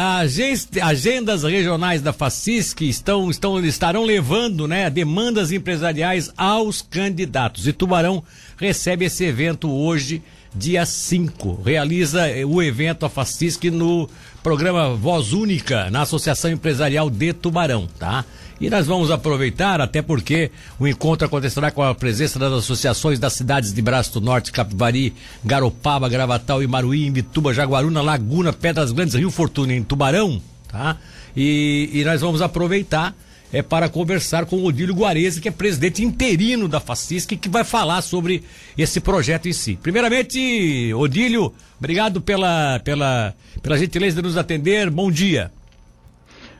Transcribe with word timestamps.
as 0.00 0.38
agendas 0.80 1.42
regionais 1.42 2.00
da 2.00 2.12
FACISC 2.12 2.82
estão, 2.82 3.28
estão, 3.28 3.58
estarão 3.64 4.04
levando 4.04 4.68
né, 4.68 4.88
demandas 4.88 5.50
empresariais 5.50 6.32
aos 6.36 6.80
candidatos. 6.80 7.66
E 7.66 7.72
Tubarão 7.72 8.22
recebe 8.56 9.06
esse 9.06 9.24
evento 9.24 9.68
hoje, 9.68 10.22
dia 10.54 10.86
5. 10.86 11.62
Realiza 11.64 12.28
eh, 12.28 12.44
o 12.44 12.62
evento 12.62 13.04
a 13.04 13.08
FACISC 13.08 13.64
no 13.72 14.08
programa 14.40 14.94
Voz 14.94 15.32
Única, 15.32 15.90
na 15.90 16.02
Associação 16.02 16.52
Empresarial 16.52 17.10
de 17.10 17.32
Tubarão, 17.32 17.88
tá? 17.98 18.24
E 18.60 18.68
nós 18.68 18.86
vamos 18.86 19.10
aproveitar, 19.10 19.80
até 19.80 20.02
porque 20.02 20.50
o 20.80 20.88
encontro 20.88 21.26
acontecerá 21.26 21.70
com 21.70 21.82
a 21.82 21.94
presença 21.94 22.38
das 22.38 22.52
associações 22.52 23.18
das 23.18 23.32
cidades 23.34 23.72
de 23.72 23.80
Braço 23.80 24.14
do 24.14 24.20
Norte, 24.20 24.50
Capivari, 24.50 25.14
Garopaba, 25.44 26.08
Gravatal, 26.08 26.62
Imaruí, 26.62 27.06
Imbituba, 27.06 27.54
Jaguaruna, 27.54 28.02
Laguna, 28.02 28.52
Pedras 28.52 28.90
Grandes, 28.90 29.14
Rio 29.14 29.30
Fortuna 29.30 29.72
em 29.72 29.82
Tubarão, 29.84 30.42
tá? 30.66 30.96
E, 31.36 31.88
e 31.92 32.04
nós 32.04 32.20
vamos 32.20 32.42
aproveitar 32.42 33.14
é 33.52 33.62
para 33.62 33.88
conversar 33.88 34.44
com 34.44 34.56
o 34.56 34.64
Odílio 34.66 34.94
Guarese, 34.94 35.40
que 35.40 35.48
é 35.48 35.50
presidente 35.50 36.04
interino 36.04 36.68
da 36.68 36.80
Facisc, 36.80 37.30
que 37.36 37.48
vai 37.48 37.64
falar 37.64 38.02
sobre 38.02 38.42
esse 38.76 39.00
projeto 39.00 39.48
em 39.48 39.52
si. 39.52 39.78
Primeiramente, 39.82 40.92
Odílio, 40.94 41.54
obrigado 41.78 42.20
pela, 42.20 42.78
pela, 42.80 43.34
pela 43.62 43.78
gentileza 43.78 44.16
de 44.16 44.22
nos 44.22 44.36
atender. 44.36 44.90
Bom 44.90 45.10
dia. 45.10 45.50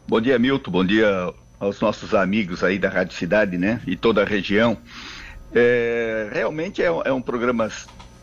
Bom 0.06 0.20
dia, 0.20 0.38
Milton. 0.38 0.70
Bom 0.70 0.84
dia, 0.84 1.34
aos 1.58 1.80
nossos 1.80 2.14
amigos 2.14 2.62
aí 2.62 2.78
da 2.78 2.88
Rádio 2.88 3.16
Cidade, 3.16 3.58
né? 3.58 3.80
E 3.86 3.96
toda 3.96 4.22
a 4.22 4.24
região. 4.24 4.78
É, 5.52 6.28
realmente 6.32 6.82
é, 6.82 6.86
é, 6.86 7.12
um 7.12 7.22
programa 7.22 7.70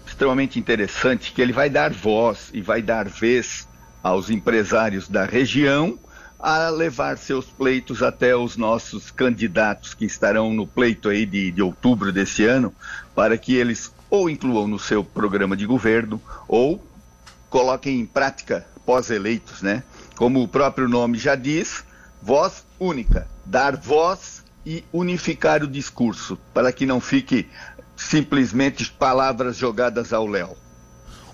extremamente 0.06 0.60
interessante 0.60 1.34
que 1.34 1.42
ele 1.42 1.52
vai 1.52 1.70
dar 1.70 1.92
voz 1.92 2.50
e 2.54 2.62
vai 2.62 2.82
dar 2.82 3.10
vez 3.10 3.68
aos 4.04 4.30
empresários 4.30 5.10
da 5.10 5.26
região 5.26 5.98
a 6.40 6.70
levar 6.70 7.18
seus 7.18 7.46
pleitos 7.46 8.04
até 8.04 8.36
os 8.36 8.56
nossos 8.56 9.10
candidatos 9.10 9.96
que 9.96 10.06
estarão 10.06 10.54
no 10.54 10.68
pleito 10.68 11.10
aí 11.10 11.26
de, 11.26 11.50
de 11.50 11.62
outubro 11.62 12.12
desse 12.12 12.46
ano, 12.46 12.74
para 13.16 13.38
que 13.38 13.56
eles 13.56 13.92
ou 14.10 14.30
incluam 14.30 14.68
no 14.68 14.78
seu 14.78 15.04
programa 15.04 15.58
de 15.58 15.66
governo 15.66 16.22
ou 16.48 16.84
coloquem 17.50 18.00
em 18.00 18.06
prática 18.06 18.66
pós-eleitos, 18.86 19.62
né? 19.62 19.84
Como 20.16 20.44
o 20.44 20.48
próprio 20.48 20.88
nome 20.88 21.18
já 21.18 21.36
diz, 21.36 21.84
voz 22.26 22.66
única, 22.80 23.28
dar 23.46 23.78
voz 23.78 24.44
e 24.66 24.84
unificar 24.92 25.62
o 25.62 25.68
discurso, 25.68 26.40
para 26.56 26.74
que 26.74 26.84
não 26.84 27.00
fique 27.00 27.48
simplesmente 27.96 28.92
palavras 28.92 29.58
jogadas 29.58 30.12
ao 30.12 30.26
léu. 30.26 30.58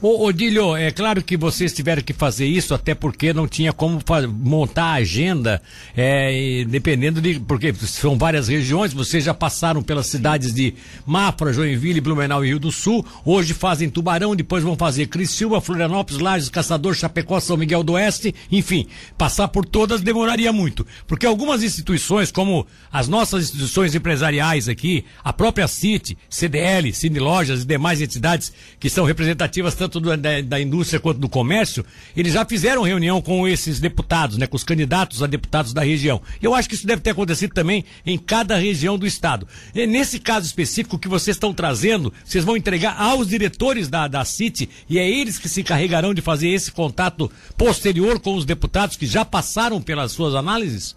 Ô, 0.03 0.25
Odílio, 0.25 0.75
é 0.75 0.89
claro 0.89 1.21
que 1.21 1.37
vocês 1.37 1.71
tiveram 1.71 2.01
que 2.01 2.11
fazer 2.11 2.47
isso, 2.47 2.73
até 2.73 2.95
porque 2.95 3.31
não 3.33 3.47
tinha 3.47 3.71
como 3.71 3.99
montar 4.29 4.85
a 4.85 4.93
agenda, 4.93 5.61
é, 5.95 6.65
dependendo 6.67 7.21
de. 7.21 7.39
Porque 7.39 7.71
são 7.75 8.17
várias 8.17 8.47
regiões, 8.47 8.93
vocês 8.93 9.25
já 9.25 9.33
passaram 9.35 9.83
pelas 9.83 10.07
cidades 10.07 10.55
de 10.55 10.73
Mafra, 11.05 11.53
Joinville, 11.53 12.01
Blumenau 12.01 12.43
e 12.43 12.47
Rio 12.47 12.57
do 12.57 12.71
Sul, 12.71 13.05
hoje 13.23 13.53
fazem 13.53 13.91
Tubarão, 13.91 14.35
depois 14.35 14.63
vão 14.63 14.75
fazer 14.75 15.05
Criciúma, 15.05 15.61
Florianópolis, 15.61 16.19
Lages, 16.19 16.49
Caçador, 16.49 16.95
Chapecó, 16.95 17.39
São 17.39 17.55
Miguel 17.55 17.83
do 17.83 17.93
Oeste, 17.93 18.33
enfim, 18.51 18.87
passar 19.19 19.49
por 19.49 19.67
todas 19.67 20.01
demoraria 20.01 20.51
muito. 20.51 20.83
Porque 21.05 21.27
algumas 21.27 21.61
instituições, 21.61 22.31
como 22.31 22.65
as 22.91 23.07
nossas 23.07 23.43
instituições 23.43 23.93
empresariais 23.93 24.67
aqui, 24.67 25.05
a 25.23 25.31
própria 25.31 25.67
CIT, 25.67 26.17
CDL, 26.27 26.91
Cine 26.91 27.19
Lojas 27.19 27.61
e 27.61 27.67
demais 27.67 28.01
entidades 28.01 28.51
que 28.79 28.89
são 28.89 29.05
representativas 29.05 29.75
tanto 29.75 29.90
tanto 29.91 30.17
da, 30.17 30.41
da, 30.41 30.59
indústria 30.59 30.99
quanto 30.99 31.19
do 31.19 31.29
comércio, 31.29 31.85
eles 32.15 32.33
já 32.33 32.45
fizeram 32.45 32.81
reunião 32.81 33.21
com 33.21 33.47
esses 33.47 33.79
deputados, 33.79 34.37
né, 34.37 34.47
com 34.47 34.55
os 34.55 34.63
candidatos 34.63 35.21
a 35.21 35.27
deputados 35.27 35.73
da 35.73 35.83
região. 35.83 36.21
Eu 36.41 36.55
acho 36.55 36.69
que 36.69 36.75
isso 36.75 36.87
deve 36.87 37.01
ter 37.01 37.11
acontecido 37.11 37.53
também 37.53 37.83
em 38.05 38.17
cada 38.17 38.57
região 38.57 38.97
do 38.97 39.05
estado. 39.05 39.47
E 39.75 39.85
nesse 39.85 40.19
caso 40.19 40.45
específico 40.45 40.97
que 40.97 41.07
vocês 41.07 41.35
estão 41.35 41.53
trazendo, 41.53 42.13
vocês 42.23 42.43
vão 42.43 42.57
entregar 42.57 42.99
aos 42.99 43.27
diretores 43.27 43.87
da, 43.87 44.07
da 44.07 44.23
City 44.25 44.69
e 44.89 44.97
é 44.97 45.09
eles 45.09 45.37
que 45.37 45.49
se 45.49 45.61
encarregarão 45.61 46.13
de 46.13 46.21
fazer 46.21 46.49
esse 46.49 46.71
contato 46.71 47.31
posterior 47.57 48.19
com 48.19 48.35
os 48.35 48.45
deputados 48.45 48.95
que 48.95 49.05
já 49.05 49.25
passaram 49.25 49.81
pelas 49.81 50.11
suas 50.11 50.35
análises? 50.35 50.95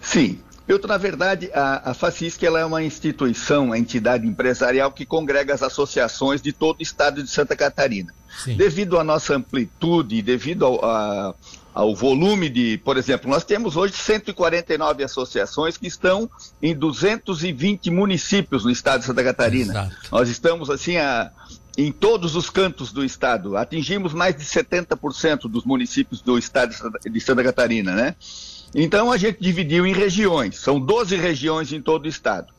Sim, 0.00 0.38
eu, 0.72 0.80
na 0.86 0.96
verdade, 0.96 1.50
a, 1.52 1.90
a 1.90 1.94
FACISC 1.94 2.42
ela 2.44 2.60
é 2.60 2.64
uma 2.64 2.82
instituição, 2.82 3.66
uma 3.66 3.78
entidade 3.78 4.26
empresarial 4.26 4.92
que 4.92 5.04
congrega 5.04 5.52
as 5.52 5.62
associações 5.62 6.40
de 6.40 6.52
todo 6.52 6.78
o 6.78 6.82
estado 6.82 7.22
de 7.22 7.28
Santa 7.28 7.56
Catarina. 7.56 8.14
Sim. 8.44 8.56
Devido 8.56 8.96
à 8.96 9.02
nossa 9.02 9.34
amplitude, 9.34 10.22
devido 10.22 10.64
ao, 10.64 10.84
a, 10.84 11.34
ao 11.74 11.94
volume 11.94 12.48
de, 12.48 12.78
por 12.84 12.96
exemplo, 12.96 13.28
nós 13.28 13.42
temos 13.42 13.76
hoje 13.76 13.94
149 13.94 15.02
associações 15.02 15.76
que 15.76 15.88
estão 15.88 16.30
em 16.62 16.72
220 16.72 17.90
municípios 17.90 18.64
no 18.64 18.70
estado 18.70 19.00
de 19.00 19.06
Santa 19.06 19.24
Catarina. 19.24 19.72
Exato. 19.72 19.96
Nós 20.12 20.28
estamos 20.28 20.70
assim 20.70 20.96
a, 20.98 21.32
em 21.76 21.90
todos 21.90 22.36
os 22.36 22.48
cantos 22.48 22.92
do 22.92 23.04
estado. 23.04 23.56
Atingimos 23.56 24.12
mais 24.12 24.36
de 24.36 24.44
70% 24.44 25.48
dos 25.48 25.64
municípios 25.64 26.20
do 26.20 26.38
estado 26.38 26.74
de 27.10 27.20
Santa 27.20 27.42
Catarina, 27.42 27.92
né? 27.92 28.14
Então 28.74 29.10
a 29.10 29.16
gente 29.16 29.40
dividiu 29.40 29.86
em 29.86 29.92
regiões, 29.92 30.58
são 30.58 30.78
12 30.78 31.16
regiões 31.16 31.72
em 31.72 31.82
todo 31.82 32.04
o 32.04 32.08
estado. 32.08 32.52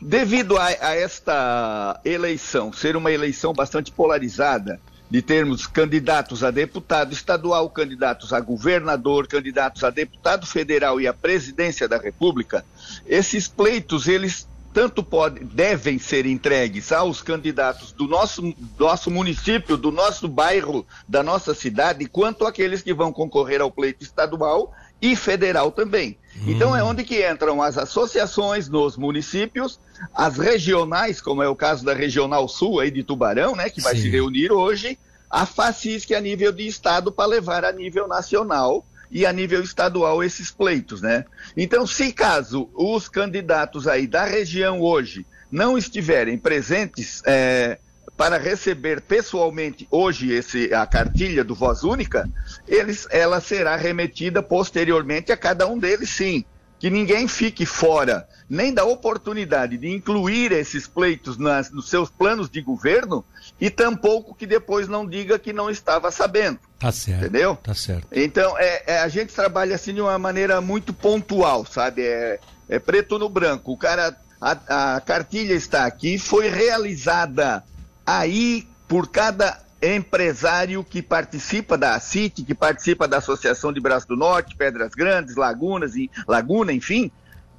Devido 0.00 0.56
a, 0.56 0.66
a 0.66 0.94
esta 0.94 2.00
eleição 2.04 2.72
ser 2.72 2.96
uma 2.96 3.10
eleição 3.10 3.52
bastante 3.52 3.90
polarizada, 3.90 4.80
de 5.10 5.22
termos 5.22 5.66
candidatos 5.66 6.44
a 6.44 6.50
deputado 6.50 7.12
estadual, 7.12 7.68
candidatos 7.70 8.32
a 8.32 8.40
governador, 8.40 9.26
candidatos 9.26 9.82
a 9.82 9.90
deputado 9.90 10.46
federal 10.46 11.00
e 11.00 11.06
a 11.06 11.14
presidência 11.14 11.88
da 11.88 11.96
República, 11.96 12.64
esses 13.06 13.48
pleitos 13.48 14.06
eles 14.06 14.46
tanto 14.72 15.02
pode, 15.02 15.42
devem 15.42 15.98
ser 15.98 16.26
entregues 16.26 16.92
aos 16.92 17.22
candidatos 17.22 17.90
do 17.90 18.06
nosso, 18.06 18.54
nosso 18.78 19.10
município, 19.10 19.78
do 19.78 19.90
nosso 19.90 20.28
bairro, 20.28 20.86
da 21.08 21.22
nossa 21.22 21.54
cidade, 21.54 22.04
quanto 22.06 22.46
aqueles 22.46 22.82
que 22.82 22.92
vão 22.92 23.10
concorrer 23.10 23.62
ao 23.62 23.70
pleito 23.70 24.04
estadual 24.04 24.72
e 25.00 25.14
federal 25.14 25.70
também. 25.70 26.18
Hum. 26.36 26.44
Então 26.48 26.76
é 26.76 26.82
onde 26.82 27.04
que 27.04 27.28
entram 27.28 27.62
as 27.62 27.78
associações 27.78 28.68
nos 28.68 28.96
municípios, 28.96 29.80
as 30.14 30.36
regionais, 30.36 31.20
como 31.20 31.42
é 31.42 31.48
o 31.48 31.56
caso 31.56 31.84
da 31.84 31.94
Regional 31.94 32.48
Sul 32.48 32.80
aí 32.80 32.90
de 32.90 33.02
Tubarão, 33.02 33.54
né, 33.54 33.70
que 33.70 33.80
vai 33.80 33.94
Sim. 33.94 34.02
se 34.02 34.10
reunir 34.10 34.52
hoje, 34.52 34.98
a 35.30 35.44
FACISC 35.44 36.12
a 36.14 36.20
nível 36.20 36.52
de 36.52 36.66
estado 36.66 37.12
para 37.12 37.26
levar 37.26 37.64
a 37.64 37.72
nível 37.72 38.08
nacional 38.08 38.84
e 39.10 39.24
a 39.24 39.32
nível 39.32 39.62
estadual 39.62 40.22
esses 40.22 40.50
pleitos, 40.50 41.00
né? 41.00 41.24
Então, 41.56 41.86
se 41.86 42.12
caso 42.12 42.68
os 42.74 43.08
candidatos 43.08 43.86
aí 43.86 44.06
da 44.06 44.24
região 44.24 44.80
hoje 44.80 45.26
não 45.50 45.78
estiverem 45.78 46.36
presentes 46.36 47.22
é, 47.26 47.78
para 48.18 48.36
receber 48.36 49.00
pessoalmente 49.00 49.86
hoje 49.92 50.32
esse, 50.32 50.74
a 50.74 50.84
cartilha 50.84 51.44
do 51.44 51.54
Voz 51.54 51.84
Única, 51.84 52.28
eles, 52.66 53.06
ela 53.10 53.40
será 53.40 53.76
remetida 53.76 54.42
posteriormente 54.42 55.30
a 55.30 55.36
cada 55.36 55.68
um 55.68 55.78
deles, 55.78 56.10
sim. 56.10 56.44
Que 56.80 56.90
ninguém 56.90 57.28
fique 57.28 57.64
fora 57.64 58.28
nem 58.50 58.74
da 58.74 58.84
oportunidade 58.84 59.76
de 59.76 59.88
incluir 59.88 60.50
esses 60.50 60.86
pleitos 60.86 61.38
nas, 61.38 61.70
nos 61.70 61.88
seus 61.88 62.10
planos 62.10 62.50
de 62.50 62.60
governo 62.60 63.24
e 63.60 63.70
tampouco 63.70 64.34
que 64.34 64.46
depois 64.46 64.88
não 64.88 65.06
diga 65.06 65.38
que 65.38 65.52
não 65.52 65.70
estava 65.70 66.10
sabendo. 66.10 66.58
Tá 66.78 66.90
certo. 66.90 67.20
Entendeu? 67.20 67.56
Tá 67.56 67.74
certo. 67.74 68.08
Então, 68.10 68.58
é, 68.58 68.82
é, 68.86 68.98
a 69.00 69.08
gente 69.08 69.32
trabalha 69.32 69.76
assim 69.76 69.94
de 69.94 70.00
uma 70.00 70.18
maneira 70.18 70.60
muito 70.60 70.92
pontual, 70.92 71.64
sabe? 71.64 72.02
É, 72.02 72.40
é 72.68 72.78
preto 72.80 73.16
no 73.16 73.28
branco. 73.28 73.72
O 73.72 73.76
cara, 73.76 74.16
a, 74.40 74.96
a 74.96 75.00
cartilha 75.00 75.54
está 75.54 75.84
aqui, 75.84 76.18
foi 76.18 76.48
realizada 76.48 77.62
aí 78.08 78.66
por 78.88 79.06
cada 79.08 79.60
empresário 79.82 80.82
que 80.82 81.02
participa 81.02 81.76
da 81.76 82.00
CIT, 82.00 82.42
que 82.42 82.54
participa 82.54 83.06
da 83.06 83.18
Associação 83.18 83.70
de 83.70 83.80
Braço 83.80 84.08
do 84.08 84.16
Norte, 84.16 84.56
Pedras 84.56 84.94
Grandes, 84.94 85.36
Lagunas 85.36 85.94
e 85.94 86.10
Laguna, 86.26 86.72
enfim, 86.72 87.12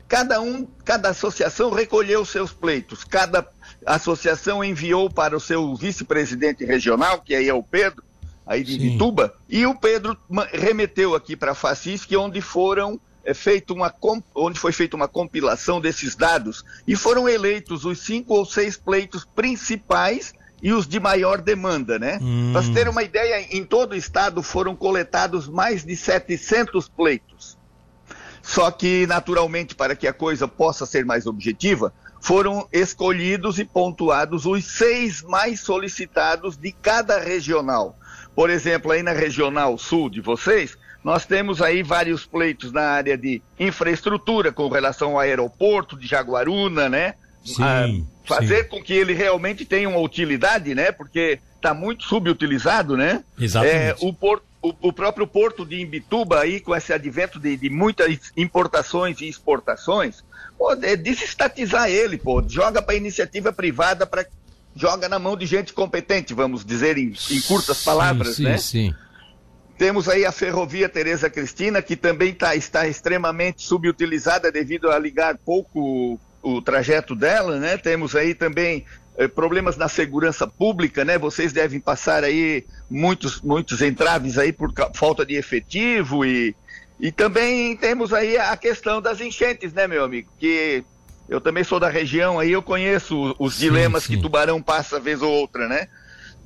cada 0.08 0.42
um, 0.42 0.66
cada 0.84 1.10
associação 1.10 1.70
recolheu 1.70 2.26
seus 2.26 2.52
pleitos, 2.52 3.04
cada 3.04 3.48
associação 3.86 4.64
enviou 4.64 5.08
para 5.08 5.38
o 5.38 5.40
seu 5.40 5.76
vice-presidente 5.76 6.66
regional, 6.66 7.22
que 7.22 7.36
aí 7.36 7.48
é 7.48 7.54
o 7.54 7.62
Pedro, 7.62 8.04
aí 8.44 8.64
de 8.64 8.74
Sim. 8.74 8.80
Vituba, 8.80 9.36
e 9.48 9.68
o 9.68 9.76
Pedro 9.76 10.18
remeteu 10.52 11.14
aqui 11.14 11.36
para 11.36 11.52
a 11.52 11.56
FACISC, 11.56 12.12
onde 12.16 12.42
foram 12.42 13.00
é 13.24 13.34
feito 13.34 13.74
uma 13.74 13.94
onde 14.34 14.60
foi 14.60 14.72
feita 14.72 14.96
uma 14.96 15.08
compilação 15.08 15.80
desses 15.80 16.16
dados 16.16 16.64
e 16.88 16.96
foram 16.96 17.30
eleitos 17.30 17.86
os 17.86 18.00
cinco 18.00 18.34
ou 18.34 18.46
seis 18.46 18.76
pleitos 18.78 19.24
principais 19.24 20.34
e 20.62 20.74
os 20.74 20.88
de 20.88 21.00
maior 21.00 21.42
demanda, 21.42 21.98
né? 21.98 22.20
Hum. 22.22 22.52
Para 22.54 22.74
ter 22.74 22.90
uma 22.90 23.04
ideia, 23.04 23.46
em 23.52 23.64
todo 23.64 23.94
o 23.94 23.96
estado 23.96 24.44
foram 24.44 24.76
coletados 24.76 25.48
mais 25.48 25.86
de 25.86 25.96
700 25.96 26.88
pleitos. 26.90 27.58
Só 28.42 28.72
que, 28.72 29.06
naturalmente, 29.08 29.76
para 29.76 29.96
que 29.96 30.08
a 30.08 30.14
coisa 30.14 30.48
possa 30.48 30.86
ser 30.86 31.06
mais 31.06 31.28
objetiva, 31.28 31.94
foram 32.22 32.68
escolhidos 32.72 33.60
e 33.60 33.66
pontuados 33.66 34.46
os 34.46 34.66
seis 34.66 35.22
mais 35.22 35.60
solicitados 35.62 36.58
de 36.58 36.72
cada 36.72 37.20
regional. 37.20 37.96
por 38.36 38.50
exemplo, 38.50 38.92
aí 38.92 39.04
na 39.04 39.12
regional 39.12 39.78
sul 39.78 40.10
de 40.10 40.22
vocês, 40.22 40.78
nós 41.04 41.26
temos 41.26 41.62
aí 41.62 41.84
vários 41.84 42.26
pleitos 42.26 42.72
na 42.72 42.84
área 42.84 43.18
de 43.18 43.42
infraestrutura 43.60 44.52
com 44.52 44.70
relação 44.70 45.12
ao 45.12 45.20
aeroporto 45.20 45.98
de 45.98 46.08
Jaguaruna, 46.08 46.88
né? 46.88 47.16
Sim, 47.44 47.64
ah, 47.64 47.88
fazer 48.30 48.64
sim. 48.64 48.70
com 48.70 48.84
que 48.84 48.94
ele 48.94 49.14
realmente 49.14 49.66
tenha 49.66 49.90
uma 49.90 50.00
utilidade, 50.00 50.76
né? 50.76 50.92
Porque 50.92 51.40
está 51.56 51.74
muito 51.74 52.04
subutilizado, 52.04 52.96
né? 52.96 53.24
Exatamente. 53.38 53.76
É, 53.76 53.96
o, 54.08 54.14
porto, 54.14 54.44
o, 54.62 54.74
o, 54.90 54.94
próprio 54.94 55.26
porto 55.26 55.66
de 55.66 55.82
Imbituba 55.82 56.40
aí, 56.40 56.60
com 56.60 56.76
esse 56.76 56.94
advento 56.94 57.40
de, 57.40 57.58
de 57.58 57.70
muitas 57.70 58.32
importações 58.38 59.20
e 59.20 59.28
exportações, 59.28 60.24
pô, 60.58 60.72
é 60.74 60.96
desestatizar 60.96 61.90
ele, 61.90 62.18
pô. 62.18 62.44
Joga 62.48 62.82
para 62.82 62.96
iniciativa 62.96 63.52
privada, 63.52 64.06
para 64.06 64.26
joga 64.76 65.10
na 65.10 65.18
mão 65.18 65.36
de 65.36 65.46
gente 65.46 65.74
competente, 65.74 66.34
vamos 66.34 66.64
dizer 66.64 66.98
em, 66.98 67.14
em 67.32 67.42
curtas 67.42 67.84
palavras, 67.84 68.36
sim, 68.36 68.44
né? 68.44 68.58
Sim, 68.58 68.92
sim. 68.92 68.96
Temos 69.78 70.08
aí 70.08 70.26
a 70.26 70.32
ferrovia 70.32 70.88
Tereza 70.88 71.30
Cristina, 71.30 71.82
que 71.82 71.96
também 71.96 72.34
tá, 72.34 72.56
está 72.56 72.88
extremamente 72.88 73.64
subutilizada 73.64 74.52
devido 74.52 74.92
a 74.92 75.00
ligar 75.00 75.38
pouco 75.38 76.20
o, 76.42 76.62
trajeto 76.62 77.16
dela, 77.16 77.58
né? 77.60 77.78
Temos 77.78 78.16
aí 78.16 78.34
também 78.34 78.86
eh, 79.18 79.28
problemas 79.28 79.78
na 79.78 79.88
segurança 79.88 80.48
pública, 80.48 81.04
né? 81.04 81.18
Vocês 81.18 81.54
devem 81.54 81.80
passar 81.80 82.24
aí 82.24 82.66
muitos, 82.90 83.42
muitos 83.42 83.82
entraves 83.82 84.38
aí 84.38 84.52
por 84.52 84.72
falta 84.94 85.26
de 85.26 85.36
efetivo 85.36 86.26
e, 86.26 86.56
e 87.00 87.12
também 87.12 87.76
temos 87.76 88.14
aí 88.14 88.38
a 88.38 88.56
questão 88.58 89.02
das 89.02 89.20
enchentes, 89.22 89.74
né, 89.74 89.88
meu 89.88 90.04
amigo? 90.04 90.30
Que 90.40 90.84
eu 91.28 91.40
também 91.40 91.64
sou 91.64 91.80
da 91.80 91.90
região 91.90 92.40
aí, 92.40 92.52
eu 92.52 92.62
conheço 92.62 93.36
os 93.38 93.56
sim, 93.56 93.66
dilemas 93.66 94.04
sim. 94.04 94.16
que 94.16 94.22
Tubarão 94.22 94.62
passa 94.62 95.00
vez 95.00 95.22
ou 95.22 95.32
outra, 95.32 95.68
né? 95.68 95.88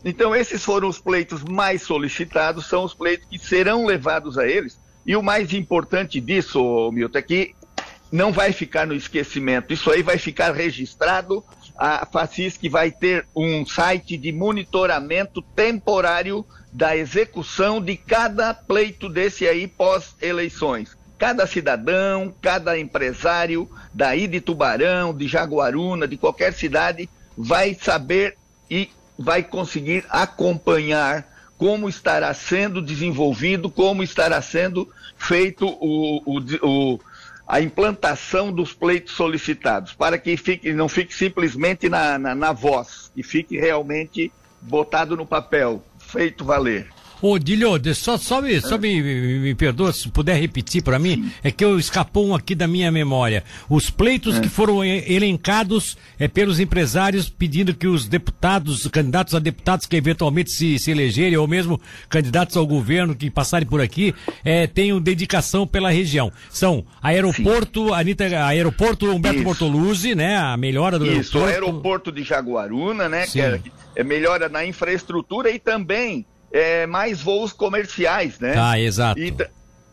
Então, 0.06 0.36
esses 0.36 0.64
foram 0.64 0.90
os 0.90 1.00
pleitos 1.00 1.44
mais 1.44 1.82
solicitados, 1.82 2.68
são 2.68 2.84
os 2.84 2.94
pleitos 2.94 3.26
que 3.30 3.40
serão 3.40 3.86
levados 3.86 4.38
a 4.38 4.46
eles. 4.46 4.78
E 5.06 5.16
o 5.16 5.24
mais 5.24 5.54
importante 5.54 6.20
disso, 6.20 6.92
Milton, 6.92 7.18
é 7.18 7.22
que 7.22 7.56
não 8.14 8.32
vai 8.32 8.54
ficar 8.54 8.86
no 8.86 8.94
esquecimento. 8.94 9.74
Isso 9.74 9.90
aí 9.90 10.04
vai 10.04 10.20
ficar 10.20 10.54
registrado. 10.54 11.44
A 11.76 12.06
FACISC 12.06 12.70
vai 12.70 12.92
ter 12.92 13.26
um 13.36 13.66
site 13.66 14.16
de 14.18 14.32
monitoramento 14.32 15.42
temporário 15.42 16.46
da 16.72 16.96
execução 16.96 17.82
de 17.82 17.98
cada 17.98 18.54
pleito 18.54 19.10
desse 19.10 19.48
aí 19.48 19.68
pós-eleições. 19.68 20.96
Cada 21.18 21.48
cidadão, 21.48 22.32
cada 22.40 22.78
empresário 22.78 23.68
daí 23.92 24.28
de 24.28 24.40
Tubarão, 24.40 25.12
de 25.12 25.28
Jaguaruna, 25.28 26.08
de 26.08 26.16
qualquer 26.16 26.54
cidade, 26.54 27.10
vai 27.36 27.74
saber 27.74 28.38
e 28.70 28.92
vai 29.18 29.42
conseguir 29.42 30.06
acompanhar 30.08 31.28
como 31.58 31.90
estará 31.90 32.32
sendo 32.36 32.80
desenvolvido, 32.80 33.72
como 33.72 34.04
estará 34.04 34.40
sendo 34.40 34.88
feito 35.18 35.68
o, 35.68 36.22
o, 36.26 36.40
o, 36.62 37.00
a 37.48 37.62
implantação 37.62 38.52
dos 38.52 38.74
pleitos 38.74 39.14
solicitados, 39.14 39.94
para 39.94 40.18
que 40.18 40.36
fique, 40.38 40.72
não 40.74 40.88
fique 40.88 41.14
simplesmente 41.14 41.90
na, 41.90 42.18
na, 42.18 42.34
na 42.34 42.52
voz, 42.52 43.12
e 43.16 43.24
fique 43.24 43.58
realmente 43.58 44.32
botado 44.62 45.16
no 45.16 45.26
papel, 45.26 45.84
feito 46.00 46.46
valer. 46.46 46.88
Ô, 47.26 47.40
Dilho, 47.40 47.70
só, 47.96 48.18
só, 48.18 48.42
me, 48.42 48.60
só 48.60 48.78
me, 48.78 49.02
me, 49.02 49.40
me 49.40 49.56
perdoa, 49.56 49.94
se 49.94 50.10
puder 50.10 50.36
repetir 50.36 50.84
para 50.84 51.00
mim, 51.00 51.32
é 51.42 51.50
que 51.50 51.64
eu 51.64 51.80
escapou 51.80 52.28
um 52.28 52.36
aqui 52.36 52.54
da 52.54 52.68
minha 52.68 52.92
memória. 52.92 53.46
Os 53.70 53.90
pleitos 53.90 54.36
é. 54.36 54.42
que 54.42 54.50
foram 54.50 54.84
elencados 54.84 55.98
é, 56.20 56.28
pelos 56.28 56.60
empresários 56.60 57.30
pedindo 57.30 57.74
que 57.74 57.88
os 57.88 58.10
deputados, 58.10 58.86
candidatos 58.88 59.34
a 59.34 59.40
deputados 59.40 59.86
que 59.86 59.96
eventualmente 59.96 60.52
se, 60.52 60.78
se 60.78 60.92
elegerem, 60.92 61.38
ou 61.38 61.48
mesmo 61.48 61.80
candidatos 62.10 62.58
ao 62.58 62.68
governo 62.68 63.16
que 63.16 63.32
passarem 63.32 63.66
por 63.66 63.80
aqui, 63.80 64.14
é, 64.44 64.68
tenham 64.68 65.00
dedicação 65.00 65.66
pela 65.66 65.90
região. 65.90 66.30
São 66.50 66.86
aeroporto, 67.02 67.94
Anitta, 67.94 68.26
aeroporto 68.46 69.10
Humberto 69.10 69.38
Isso. 69.38 69.46
Bortoluzzi, 69.46 70.14
né? 70.14 70.36
A 70.36 70.58
melhora 70.58 71.00
do 71.00 71.06
Isso, 71.06 71.38
aeroporto. 71.38 71.54
Aeroporto 71.54 72.12
de 72.12 72.22
Jaguaruna, 72.22 73.08
né? 73.08 73.26
Sim. 73.28 73.32
Que 73.32 73.42
é, 73.42 73.62
é 73.96 74.04
melhora 74.04 74.50
na 74.50 74.66
infraestrutura 74.66 75.50
e 75.50 75.58
também 75.58 76.26
é, 76.54 76.86
mais 76.86 77.20
voos 77.20 77.52
comerciais, 77.52 78.40
né? 78.40 78.54
Ah, 78.56 78.80
exato. 78.80 79.20
E, 79.20 79.36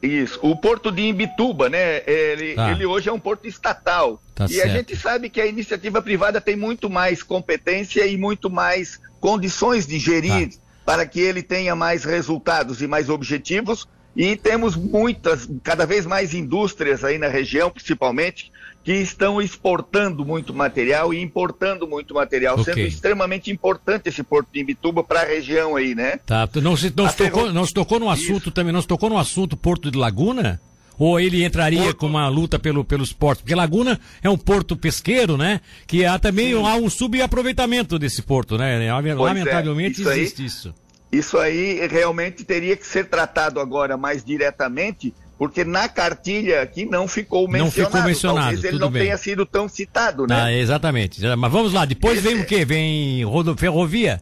isso. 0.02 0.38
O 0.42 0.54
porto 0.54 0.92
de 0.92 1.02
Imbituba, 1.02 1.68
né? 1.68 2.02
Ele, 2.06 2.54
tá. 2.54 2.70
ele 2.70 2.86
hoje 2.86 3.08
é 3.08 3.12
um 3.12 3.18
porto 3.18 3.46
estatal. 3.46 4.22
Tá 4.34 4.44
e 4.44 4.54
certo. 4.54 4.70
a 4.70 4.76
gente 4.76 4.96
sabe 4.96 5.28
que 5.28 5.40
a 5.40 5.46
iniciativa 5.46 6.00
privada 6.00 6.40
tem 6.40 6.56
muito 6.56 6.88
mais 6.88 7.22
competência 7.22 8.06
e 8.06 8.16
muito 8.16 8.48
mais 8.48 9.00
condições 9.20 9.86
de 9.86 9.98
gerir 9.98 10.50
tá. 10.50 10.58
para 10.84 11.06
que 11.06 11.20
ele 11.20 11.42
tenha 11.42 11.74
mais 11.74 12.04
resultados 12.04 12.80
e 12.80 12.86
mais 12.86 13.08
objetivos. 13.10 13.86
E 14.16 14.36
temos 14.36 14.76
muitas, 14.76 15.48
cada 15.62 15.86
vez 15.86 16.04
mais 16.04 16.34
indústrias 16.34 17.04
aí 17.04 17.16
na 17.16 17.28
região, 17.28 17.70
principalmente, 17.70 18.50
que 18.82 18.92
estão 18.92 19.40
exportando 19.40 20.24
muito 20.24 20.54
material 20.54 21.12
e 21.12 21.20
importando 21.20 21.86
muito 21.86 22.14
material, 22.14 22.58
okay. 22.58 22.74
sendo 22.74 22.86
extremamente 22.86 23.50
importante 23.50 24.08
esse 24.08 24.22
porto 24.22 24.48
de 24.52 24.60
Imbituba 24.60 25.04
para 25.04 25.20
a 25.20 25.24
região 25.24 25.76
aí, 25.76 25.94
né? 25.94 26.18
Tá, 26.26 26.48
não 26.56 26.76
se, 26.76 26.92
não 26.96 27.08
se 27.08 27.16
tocou, 27.16 27.42
ferro... 27.42 27.52
não 27.52 27.66
se 27.66 27.74
tocou 27.74 28.00
no 28.00 28.10
assunto 28.10 28.44
Isso. 28.44 28.50
também, 28.50 28.72
não 28.72 28.80
se 28.80 28.88
tocou 28.88 29.10
no 29.10 29.18
assunto 29.18 29.56
Porto 29.56 29.90
de 29.90 29.98
Laguna? 29.98 30.60
Ou 30.98 31.18
ele 31.18 31.44
entraria 31.44 31.84
porto... 31.84 31.96
com 31.96 32.06
uma 32.06 32.28
luta 32.28 32.58
pelo, 32.58 32.84
pelos 32.84 33.12
portos? 33.12 33.42
Porque 33.42 33.54
Laguna 33.54 33.98
é 34.22 34.28
um 34.28 34.36
porto 34.36 34.76
pesqueiro, 34.76 35.36
né? 35.36 35.60
Que 35.86 36.04
há 36.04 36.18
também 36.18 36.54
Sim. 36.54 36.66
há 36.66 36.74
um 36.74 36.90
subaproveitamento 36.90 37.98
desse 37.98 38.20
porto, 38.22 38.58
né? 38.58 38.86
É, 38.86 39.14
lamentavelmente 39.14 40.06
é, 40.06 40.12
existe 40.12 40.42
aí, 40.42 40.46
isso. 40.46 40.74
Isso 41.10 41.38
aí 41.38 41.86
realmente 41.88 42.44
teria 42.44 42.76
que 42.76 42.86
ser 42.86 43.06
tratado 43.06 43.58
agora 43.58 43.96
mais 43.96 44.24
diretamente 44.24 45.12
porque 45.40 45.64
na 45.64 45.88
cartilha 45.88 46.60
aqui 46.60 46.84
não 46.84 47.08
ficou 47.08 47.48
mencionado. 47.48 47.64
Não 47.64 47.86
ficou 47.86 48.02
mencionado, 48.02 48.40
Talvez 48.40 48.64
ele 48.64 48.78
não 48.78 48.90
bem. 48.90 49.04
tenha 49.04 49.16
sido 49.16 49.46
tão 49.46 49.70
citado, 49.70 50.26
né? 50.26 50.38
Ah, 50.38 50.52
exatamente. 50.52 51.18
Mas 51.34 51.50
vamos 51.50 51.72
lá, 51.72 51.86
depois 51.86 52.18
Esse... 52.18 52.28
vem 52.28 52.42
o 52.42 52.46
quê? 52.46 52.62
Vem 52.62 53.24
rodo... 53.24 53.56
ferrovia? 53.56 54.20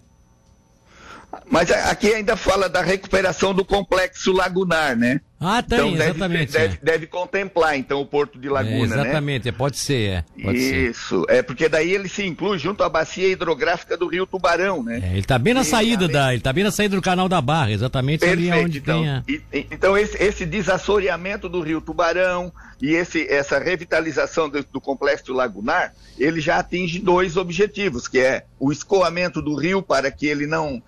Mas 1.51 1.73
aqui 1.73 2.15
ainda 2.15 2.37
fala 2.37 2.69
da 2.69 2.83
recuperação 2.83 3.53
do 3.53 3.65
complexo 3.65 4.31
lagunar, 4.31 4.97
né? 4.97 5.21
Ah, 5.41 5.63
tem, 5.63 5.79
então, 5.79 5.95
exatamente. 5.95 6.53
Deve, 6.53 6.69
deve, 6.69 6.79
deve, 6.83 7.07
contemplar, 7.07 7.77
então, 7.79 8.01
o 8.01 8.07
Porto 8.07 8.41
de 8.41 8.49
Laguna, 8.49 8.97
é, 8.97 9.01
exatamente, 9.01 9.47
né? 9.47 9.53
pode 9.53 9.77
ser, 9.77 10.11
é. 10.11 10.25
Pode 10.43 10.59
Isso, 10.59 11.25
ser. 11.29 11.37
é 11.37 11.43
porque 11.43 11.69
daí 11.69 11.95
ele 11.95 12.09
se 12.09 12.27
inclui 12.27 12.59
junto 12.59 12.83
à 12.83 12.89
bacia 12.89 13.29
hidrográfica 13.29 13.97
do 13.97 14.09
Rio 14.09 14.27
Tubarão, 14.27 14.83
né? 14.83 15.01
É, 15.01 15.11
ele 15.11 15.21
está 15.21 15.39
bem 15.39 15.55
na 15.55 15.63
saída 15.63 16.09
da, 16.09 16.33
ele 16.33 16.43
tá 16.43 16.53
bem 16.53 16.65
na 16.65 16.73
saída 16.73 16.97
do 16.97 17.03
canal 17.03 17.29
da 17.29 17.41
Barra, 17.41 17.71
exatamente 17.71 18.21
Perfeito, 18.21 18.53
ali 18.53 18.65
onde 18.65 18.79
então, 18.79 19.01
tem 19.01 19.09
a... 19.09 19.23
e, 19.29 19.43
então 19.71 19.97
esse, 19.97 20.21
esse 20.21 20.45
desassoreamento 20.45 21.49
do 21.49 21.61
Rio 21.61 21.81
Tubarão 21.81 22.53
e 22.83 22.95
esse, 22.95 23.25
essa 23.29 23.61
revitalização 23.61 24.49
do, 24.49 24.65
do 24.65 24.81
complexo 24.81 25.33
lagunar, 25.33 25.95
ele 26.19 26.41
já 26.41 26.59
atinge 26.59 26.99
dois 26.99 27.37
objetivos, 27.37 28.09
que 28.09 28.19
é 28.19 28.45
o 28.59 28.73
escoamento 28.73 29.41
do 29.41 29.55
rio 29.55 29.83
para 29.83 30.11
que 30.11 30.27
ele 30.27 30.49
não 30.49 30.83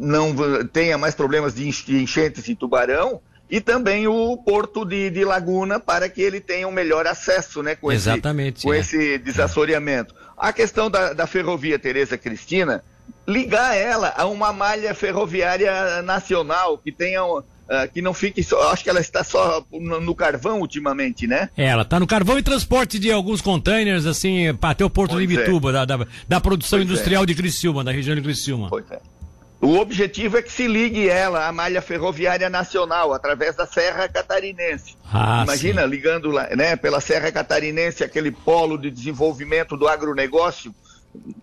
não 0.00 0.32
tenha 0.72 0.96
mais 0.96 1.12
problemas 1.12 1.56
de 1.56 1.66
enchentes 1.66 2.48
em 2.48 2.54
Tubarão 2.54 3.20
e 3.50 3.60
também 3.60 4.06
o 4.06 4.36
porto 4.36 4.84
de, 4.84 5.10
de, 5.10 5.24
Laguna 5.24 5.80
para 5.80 6.08
que 6.08 6.20
ele 6.20 6.40
tenha 6.40 6.68
um 6.68 6.72
melhor 6.72 7.06
acesso 7.06 7.62
né, 7.62 7.74
com, 7.74 7.90
Exatamente, 7.90 8.58
esse, 8.58 8.66
com 8.66 8.74
é. 8.74 8.78
esse 8.78 9.18
desassoreamento. 9.18 10.14
A 10.36 10.52
questão 10.52 10.90
da, 10.90 11.12
da 11.12 11.26
ferrovia 11.26 11.78
Tereza 11.78 12.18
Cristina, 12.18 12.84
ligar 13.26 13.76
ela 13.76 14.12
a 14.16 14.26
uma 14.26 14.52
malha 14.52 14.94
ferroviária 14.94 16.02
nacional 16.02 16.78
que 16.78 16.92
tenha 16.92 17.24
uh, 17.24 17.42
que 17.92 18.00
não 18.00 18.14
fique 18.14 18.42
só, 18.42 18.70
acho 18.70 18.84
que 18.84 18.90
ela 18.90 19.00
está 19.00 19.24
só 19.24 19.64
no, 19.72 20.00
no 20.00 20.14
carvão 20.14 20.60
ultimamente, 20.60 21.26
né? 21.26 21.50
É, 21.56 21.66
ela 21.66 21.82
está 21.82 21.98
no 21.98 22.06
carvão 22.06 22.38
e 22.38 22.42
transporte 22.42 22.98
de 22.98 23.10
alguns 23.10 23.40
containers 23.40 24.06
assim 24.06 24.48
até 24.60 24.84
o 24.84 24.90
porto 24.90 25.12
pois 25.12 25.26
de 25.26 25.34
Ibituba, 25.34 25.70
é. 25.70 25.72
da, 25.72 25.84
da, 25.84 26.06
da, 26.26 26.40
produção 26.40 26.78
pois 26.78 26.88
é. 26.88 26.92
industrial 26.92 27.22
é. 27.22 27.26
de 27.26 27.34
Criciúma, 27.34 27.84
da 27.84 27.92
região 27.92 28.14
de 28.14 28.22
Criciúma. 28.22 28.68
Pois 28.68 28.90
é. 28.90 28.98
O 29.60 29.76
objetivo 29.76 30.38
é 30.38 30.42
que 30.42 30.52
se 30.52 30.68
ligue 30.68 31.08
ela 31.08 31.48
à 31.48 31.52
malha 31.52 31.82
ferroviária 31.82 32.48
nacional 32.48 33.12
através 33.12 33.56
da 33.56 33.66
Serra 33.66 34.08
Catarinense. 34.08 34.96
Ah, 35.12 35.42
Imagina 35.42 35.82
sim. 35.82 35.88
ligando 35.88 36.30
lá, 36.30 36.48
né, 36.54 36.76
pela 36.76 37.00
Serra 37.00 37.32
Catarinense 37.32 38.04
aquele 38.04 38.30
polo 38.30 38.78
de 38.78 38.88
desenvolvimento 38.88 39.76
do 39.76 39.88
agronegócio, 39.88 40.72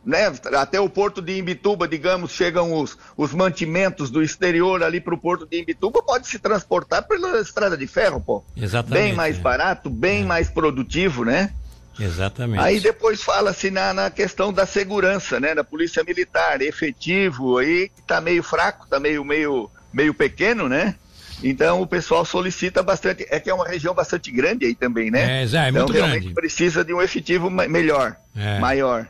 né, 0.06 0.32
até 0.58 0.80
o 0.80 0.88
porto 0.88 1.22
de 1.22 1.38
Imbituba, 1.38 1.88
digamos, 1.88 2.32
chegam 2.32 2.80
os, 2.80 2.98
os 3.18 3.34
mantimentos 3.34 4.10
do 4.10 4.24
exterior 4.24 4.82
ali 4.82 5.02
para 5.02 5.14
o 5.14 5.18
porto 5.18 5.46
de 5.46 5.60
Imbituba, 5.60 6.02
pode 6.02 6.28
se 6.28 6.40
transportar 6.40 7.06
pela 7.06 7.42
estrada 7.42 7.76
de 7.76 7.86
ferro, 7.86 8.22
pô. 8.22 8.46
Exatamente. 8.56 9.04
Bem 9.04 9.14
mais 9.14 9.38
é. 9.38 9.42
barato, 9.42 9.90
bem 9.90 10.22
é. 10.22 10.26
mais 10.26 10.50
produtivo, 10.50 11.26
né? 11.26 11.54
Exatamente. 12.00 12.62
Aí 12.62 12.80
depois 12.80 13.22
fala-se 13.22 13.72
na, 13.72 13.94
na, 13.94 14.10
questão 14.10 14.52
da 14.52 14.66
segurança, 14.66 15.40
né? 15.40 15.56
Da 15.56 15.64
polícia 15.64 16.04
militar, 16.04 16.62
efetivo 16.62 17.58
aí, 17.58 17.90
que 17.90 18.02
tá 18.02 18.20
meio 18.20 18.44
fraco, 18.44 18.88
tá 18.88 19.00
meio, 19.00 19.24
meio, 19.24 19.70
meio 19.94 20.14
pequeno, 20.14 20.68
né? 20.68 20.96
Então 21.44 21.82
o 21.82 21.88
pessoal 21.88 22.26
solicita 22.26 22.82
bastante, 22.82 23.26
é 23.30 23.40
que 23.40 23.50
é 23.50 23.54
uma 23.54 23.68
região 23.68 23.94
bastante 23.94 24.32
grande 24.32 24.66
aí 24.66 24.76
também, 24.76 25.12
né? 25.12 25.42
É, 25.42 25.44
é 25.44 25.70
então 25.70 25.88
realmente 25.88 26.22
grande. 26.22 26.34
precisa 26.34 26.84
de 26.84 26.94
um 26.94 27.02
efetivo 27.02 27.50
melhor, 27.50 28.16
é. 28.36 28.60
maior. 28.60 29.08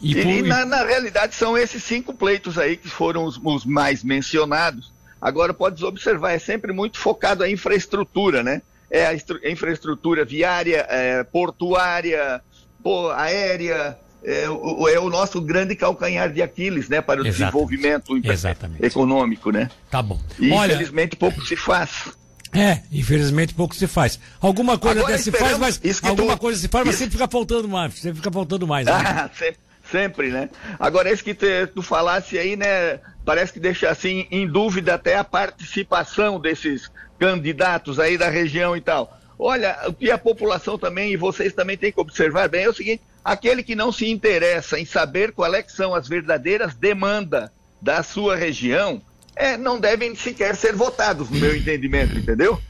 E, 0.00 0.14
e, 0.14 0.38
e 0.38 0.42
na, 0.42 0.64
na, 0.64 0.84
realidade 0.84 1.34
são 1.34 1.56
esses 1.56 1.82
cinco 1.82 2.12
pleitos 2.12 2.58
aí 2.58 2.76
que 2.76 2.88
foram 2.88 3.24
os, 3.24 3.40
os 3.42 3.64
mais 3.64 4.04
mencionados. 4.04 4.92
Agora, 5.20 5.54
pode 5.54 5.82
observar, 5.84 6.32
é 6.32 6.38
sempre 6.38 6.72
muito 6.72 6.98
focado 6.98 7.42
a 7.42 7.50
infraestrutura, 7.50 8.42
né? 8.42 8.60
É 8.90 9.06
a 9.06 9.50
infraestrutura 9.50 10.24
viária, 10.24 10.86
é, 10.88 11.24
portuária, 11.24 12.40
aérea, 13.16 13.98
é 14.22 14.48
o, 14.48 14.88
é 14.88 14.98
o, 14.98 15.10
nosso 15.10 15.40
grande 15.40 15.74
calcanhar 15.74 16.32
de 16.32 16.42
Aquiles, 16.42 16.88
né, 16.88 17.00
para 17.00 17.22
o 17.22 17.26
Exatamente. 17.26 17.38
desenvolvimento 17.38 18.20
Exatamente. 18.24 18.84
econômico, 18.84 19.50
né? 19.50 19.70
Tá 19.90 20.02
bom. 20.02 20.20
E 20.38 20.50
Olha... 20.50 20.74
infelizmente 20.74 21.16
pouco 21.16 21.44
se 21.44 21.56
faz. 21.56 22.08
É, 22.52 22.82
infelizmente 22.90 23.54
pouco 23.54 23.74
se 23.74 23.86
faz. 23.86 24.18
Alguma 24.40 24.78
coisa 24.78 25.02
até 25.02 25.18
se 25.18 25.30
faz, 25.30 25.58
mas 25.58 25.80
alguma 26.02 26.36
tu... 26.36 26.40
coisa 26.40 26.60
se 26.60 26.68
faz, 26.68 26.86
mas 26.86 26.96
sempre 26.96 27.12
fica 27.12 27.28
faltando 27.28 27.68
mais, 27.68 27.94
sempre 27.94 28.16
fica 28.16 28.30
faltando 28.30 28.66
mais. 28.66 28.86
Né? 28.86 28.92
Ah, 28.92 29.30
sempre, 29.32 29.58
sempre, 29.90 30.28
né? 30.30 30.50
Agora 30.78 31.10
esse 31.10 31.22
que 31.22 31.34
te, 31.34 31.66
tu 31.68 31.82
falasse 31.82 32.38
aí, 32.38 32.56
né, 32.56 33.00
parece 33.24 33.52
que 33.52 33.60
deixa 33.60 33.90
assim 33.90 34.26
em 34.30 34.46
dúvida 34.46 34.94
até 34.94 35.16
a 35.16 35.24
participação 35.24 36.40
desses 36.40 36.90
candidatos 37.18 37.98
aí 37.98 38.16
da 38.16 38.28
região 38.28 38.76
e 38.76 38.80
tal. 38.80 39.18
Olha, 39.38 39.78
o 39.86 39.92
que 39.92 40.10
a 40.10 40.18
população 40.18 40.78
também 40.78 41.12
e 41.12 41.16
vocês 41.16 41.52
também 41.52 41.76
têm 41.76 41.92
que 41.92 42.00
observar 42.00 42.48
bem 42.48 42.64
é 42.64 42.68
o 42.68 42.74
seguinte: 42.74 43.02
aquele 43.24 43.62
que 43.62 43.74
não 43.74 43.92
se 43.92 44.08
interessa 44.08 44.78
em 44.78 44.84
saber 44.84 45.32
quais 45.32 45.54
é 45.54 45.64
são 45.68 45.94
as 45.94 46.08
verdadeiras 46.08 46.74
demandas 46.74 47.50
da 47.80 48.02
sua 48.02 48.36
região, 48.36 49.02
é, 49.34 49.56
não 49.56 49.78
devem 49.78 50.14
sequer 50.14 50.56
ser 50.56 50.74
votados, 50.74 51.28
no 51.28 51.38
meu 51.38 51.54
entendimento, 51.54 52.16
entendeu? 52.16 52.60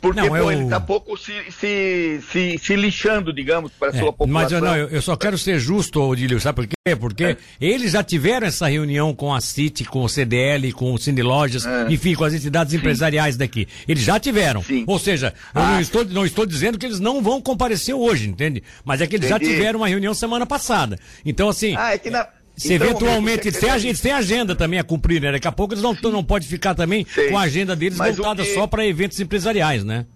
Porque 0.00 0.20
não, 0.20 0.28
pô, 0.28 0.36
eu... 0.36 0.52
ele 0.52 0.64
está 0.64 0.78
pouco 0.78 1.16
se, 1.16 1.32
se, 1.50 2.20
se, 2.30 2.58
se, 2.58 2.76
lixando, 2.76 3.32
digamos, 3.32 3.72
para 3.72 3.88
a 3.88 3.96
é, 3.96 3.98
sua 3.98 4.12
população. 4.12 4.32
Mas 4.32 4.52
eu, 4.52 4.60
não, 4.60 4.76
eu, 4.76 4.88
eu, 4.88 5.02
só 5.02 5.16
quero 5.16 5.36
ser 5.36 5.58
justo, 5.58 6.00
Odílio, 6.00 6.40
sabe 6.40 6.56
por 6.56 6.66
quê? 6.66 6.96
Porque 6.96 7.24
é. 7.24 7.36
eles 7.60 7.92
já 7.92 8.02
tiveram 8.02 8.46
essa 8.46 8.68
reunião 8.68 9.12
com 9.12 9.34
a 9.34 9.40
CIT, 9.40 9.84
com 9.86 10.04
o 10.04 10.08
CDL, 10.08 10.72
com 10.72 10.92
o 10.92 10.98
Cine 10.98 11.22
Lojas, 11.22 11.66
é. 11.66 11.86
enfim, 11.90 12.14
com 12.14 12.24
as 12.24 12.32
entidades 12.32 12.72
Sim. 12.72 12.78
empresariais 12.78 13.36
daqui. 13.36 13.66
Eles 13.88 14.04
já 14.04 14.20
tiveram. 14.20 14.62
Sim. 14.62 14.84
Ou 14.86 14.98
seja, 14.98 15.34
ah. 15.52 15.60
eu 15.60 15.66
não 15.66 15.80
estou, 15.80 16.04
não 16.04 16.24
estou 16.24 16.46
dizendo 16.46 16.78
que 16.78 16.86
eles 16.86 17.00
não 17.00 17.20
vão 17.20 17.40
comparecer 17.40 17.94
hoje, 17.94 18.28
entende? 18.28 18.62
Mas 18.84 19.00
é 19.00 19.06
que 19.06 19.16
eles 19.16 19.28
Entendi. 19.28 19.46
já 19.46 19.52
tiveram 19.52 19.80
uma 19.80 19.88
reunião 19.88 20.14
semana 20.14 20.46
passada. 20.46 20.98
Então, 21.24 21.48
assim. 21.48 21.74
Ah, 21.76 21.92
é 21.92 21.98
que 21.98 22.08
na 22.08 22.26
se 22.58 22.74
então, 22.74 22.88
eventualmente 22.88 23.48
eles 23.48 23.60
têm, 23.60 23.70
eles 23.70 24.00
têm 24.00 24.12
agenda 24.12 24.54
também 24.54 24.78
a 24.78 24.84
cumprir, 24.84 25.20
né? 25.20 25.32
Daqui 25.32 25.46
a 25.46 25.52
pouco 25.52 25.74
eles 25.74 25.82
não, 25.82 25.94
não 25.94 26.24
podem 26.24 26.48
ficar 26.48 26.74
também 26.74 27.06
Sei. 27.14 27.30
com 27.30 27.38
a 27.38 27.42
agenda 27.42 27.76
deles 27.76 27.96
Mas 27.96 28.16
voltada 28.16 28.42
que... 28.42 28.52
só 28.52 28.66
para 28.66 28.84
eventos 28.84 29.20
empresariais, 29.20 29.84
né? 29.84 30.06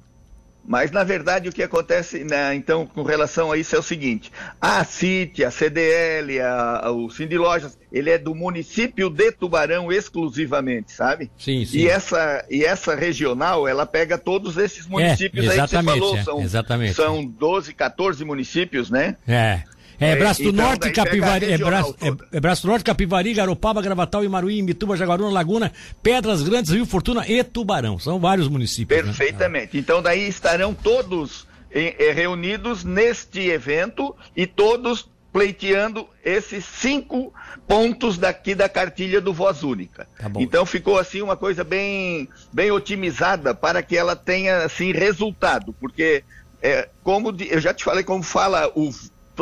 Mas, 0.64 0.92
na 0.92 1.02
verdade, 1.02 1.48
o 1.48 1.52
que 1.52 1.62
acontece, 1.62 2.22
né, 2.22 2.54
então, 2.54 2.86
com 2.86 3.02
relação 3.02 3.50
a 3.50 3.58
isso 3.58 3.74
é 3.74 3.78
o 3.78 3.82
seguinte: 3.82 4.30
a 4.60 4.84
CIT, 4.84 5.44
a 5.44 5.50
CDL, 5.50 6.40
a, 6.40 6.86
a, 6.86 6.92
o 6.92 7.10
Cindy 7.10 7.36
Lojas, 7.36 7.76
ele 7.90 8.10
é 8.10 8.16
do 8.16 8.34
município 8.34 9.10
de 9.10 9.32
Tubarão 9.32 9.90
exclusivamente, 9.90 10.92
sabe? 10.92 11.30
Sim, 11.36 11.64
sim. 11.64 11.78
E 11.78 11.88
essa, 11.88 12.44
e 12.48 12.64
essa 12.64 12.94
regional, 12.94 13.66
ela 13.66 13.84
pega 13.84 14.16
todos 14.16 14.56
esses 14.56 14.86
municípios 14.86 15.46
é, 15.46 15.50
aí 15.50 15.60
que 15.62 15.68
você 15.68 15.82
falou. 15.82 16.16
É, 16.16 16.22
são, 16.22 16.40
exatamente. 16.40 16.94
são 16.94 17.24
12, 17.24 17.74
14 17.74 18.24
municípios, 18.24 18.88
né? 18.88 19.16
É. 19.26 19.62
É, 20.02 20.16
Braço 20.16 20.42
do 20.42 20.48
então, 20.50 20.66
Norte, 20.66 20.90
Capivari, 20.90 21.52
é, 21.52 21.58
Braço, 21.58 21.96
é, 22.00 22.36
é, 22.36 22.40
Braço 22.40 22.62
do 22.62 22.68
Norte, 22.68 22.84
Capivari, 22.84 23.34
Garopaba, 23.34 23.80
Gravatal, 23.80 24.24
Imaruí, 24.24 24.62
Mituba, 24.62 24.96
Jaguaruna, 24.96 25.30
Laguna, 25.30 25.72
Pedras 26.02 26.42
Grandes, 26.42 26.70
Rio 26.70 26.86
Fortuna 26.86 27.26
e 27.28 27.42
Tubarão. 27.44 27.98
São 27.98 28.18
vários 28.18 28.48
municípios. 28.48 28.98
Né? 28.98 29.04
Perfeitamente. 29.06 29.76
Né? 29.76 29.80
Então 29.80 30.02
daí 30.02 30.28
estarão 30.28 30.74
todos 30.74 31.46
em, 31.72 31.94
eh, 31.98 32.12
reunidos 32.12 32.84
neste 32.84 33.40
evento 33.40 34.14
e 34.36 34.46
todos 34.46 35.10
pleiteando 35.32 36.06
esses 36.22 36.64
cinco 36.64 37.32
pontos 37.66 38.18
daqui 38.18 38.54
da 38.54 38.68
cartilha 38.68 39.20
do 39.20 39.32
Voz 39.32 39.62
Única. 39.62 40.06
Tá 40.18 40.30
então 40.36 40.66
ficou 40.66 40.98
assim 40.98 41.22
uma 41.22 41.36
coisa 41.36 41.64
bem, 41.64 42.28
bem 42.52 42.70
otimizada 42.70 43.54
para 43.54 43.82
que 43.82 43.96
ela 43.96 44.14
tenha 44.14 44.64
assim 44.64 44.92
resultado, 44.92 45.72
porque 45.80 46.22
é, 46.60 46.88
como 47.02 47.34
eu 47.48 47.60
já 47.60 47.72
te 47.72 47.82
falei 47.82 48.04
como 48.04 48.22
fala 48.22 48.70
o 48.74 48.90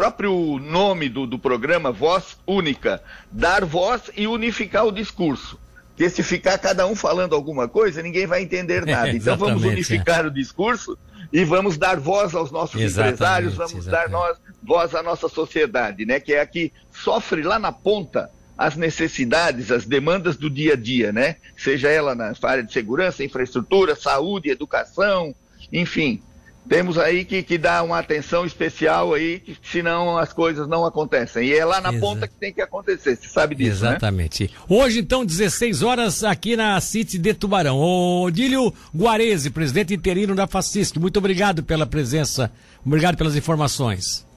próprio 0.00 0.58
nome 0.58 1.10
do, 1.10 1.26
do 1.26 1.38
programa, 1.38 1.92
Voz 1.92 2.38
Única, 2.46 3.02
dar 3.30 3.66
voz 3.66 4.10
e 4.16 4.26
unificar 4.26 4.86
o 4.86 4.90
discurso. 4.90 5.60
Porque 5.88 6.08
se 6.08 6.22
ficar 6.22 6.56
cada 6.56 6.86
um 6.86 6.96
falando 6.96 7.34
alguma 7.34 7.68
coisa, 7.68 8.02
ninguém 8.02 8.26
vai 8.26 8.40
entender 8.40 8.86
nada. 8.88 9.10
É, 9.10 9.16
então 9.16 9.36
vamos 9.36 9.62
unificar 9.62 10.24
é. 10.24 10.28
o 10.28 10.30
discurso 10.30 10.96
e 11.30 11.44
vamos 11.44 11.76
dar 11.76 12.00
voz 12.00 12.34
aos 12.34 12.50
nossos 12.50 12.80
exatamente, 12.80 13.14
empresários, 13.14 13.54
vamos 13.54 13.74
exatamente. 13.74 14.10
dar 14.10 14.18
nós, 14.18 14.38
voz 14.62 14.94
à 14.94 15.02
nossa 15.02 15.28
sociedade, 15.28 16.06
né? 16.06 16.18
Que 16.18 16.32
é 16.32 16.40
a 16.40 16.46
que 16.46 16.72
sofre 16.90 17.42
lá 17.42 17.58
na 17.58 17.70
ponta 17.70 18.30
as 18.56 18.76
necessidades, 18.76 19.70
as 19.70 19.84
demandas 19.84 20.38
do 20.38 20.48
dia 20.48 20.72
a 20.72 20.76
dia, 20.76 21.12
né? 21.12 21.36
Seja 21.58 21.90
ela 21.90 22.14
na 22.14 22.32
área 22.44 22.64
de 22.64 22.72
segurança, 22.72 23.22
infraestrutura, 23.22 23.94
saúde, 23.94 24.48
educação, 24.48 25.34
enfim 25.70 26.22
temos 26.68 26.98
aí 26.98 27.24
que, 27.24 27.42
que 27.42 27.58
dar 27.58 27.82
uma 27.82 27.98
atenção 27.98 28.44
especial 28.44 29.14
aí, 29.14 29.40
que, 29.40 29.56
senão 29.62 30.16
as 30.16 30.32
coisas 30.32 30.68
não 30.68 30.84
acontecem. 30.84 31.48
E 31.48 31.54
é 31.54 31.64
lá 31.64 31.80
na 31.80 31.92
ponta 31.92 32.28
que 32.28 32.34
tem 32.34 32.52
que 32.52 32.60
acontecer, 32.60 33.16
você 33.16 33.28
sabe 33.28 33.54
disso, 33.54 33.82
né? 33.82 33.90
Exatamente. 33.90 34.44
Né? 34.44 34.50
Hoje, 34.68 35.00
então, 35.00 35.24
16 35.24 35.82
horas 35.82 36.22
aqui 36.22 36.56
na 36.56 36.80
City 36.80 37.18
de 37.18 37.34
Tubarão. 37.34 37.78
O 37.78 38.30
Dílio 38.30 38.72
Guarese, 38.94 39.50
presidente 39.50 39.94
interino 39.94 40.34
da 40.34 40.46
Facisc, 40.46 40.96
muito 40.98 41.18
obrigado 41.18 41.62
pela 41.62 41.86
presença, 41.86 42.50
obrigado 42.84 43.16
pelas 43.16 43.36
informações. 43.36 44.29